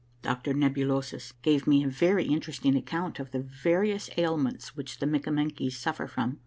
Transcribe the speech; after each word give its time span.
Doctor 0.23 0.55
Nebulosus 0.55 1.33
gave 1.43 1.67
me 1.67 1.83
a 1.83 1.87
very 1.87 2.25
interesting 2.25 2.75
account 2.75 3.19
of 3.19 3.29
the 3.29 3.37
various 3.39 4.09
ailments 4.17 4.75
which 4.75 4.97
the 4.97 5.05
Mikkamenkies 5.05 5.73
suffer 5.75 6.07
from. 6.07 6.39